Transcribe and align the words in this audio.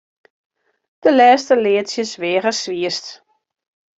De 1.01 1.09
lêste 1.17 1.55
leadsjes 1.63 2.13
weage 2.21 2.51
swierst. 2.61 3.07